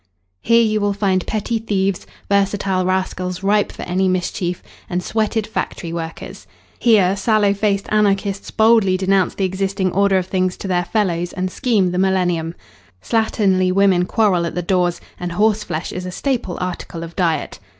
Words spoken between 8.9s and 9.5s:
denounce the